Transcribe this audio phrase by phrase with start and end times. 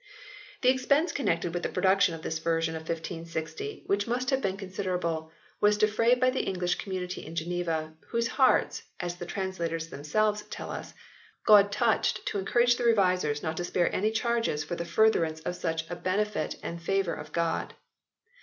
[0.63, 4.57] The expense connected with the production of this version of 1560, which must have been
[4.57, 9.89] con siderable, was defrayed by the English community in Geneva," whose hearts," as the translators
[9.89, 10.95] themselves tell us,
[11.45, 15.55] "God touched to encourage the revisers not to spare any charges for the furtherance of
[15.55, 17.75] such a benefit and favour of God."